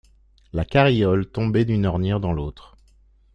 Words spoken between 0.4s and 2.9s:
La carriole tombait d'une ornière dans l'autre.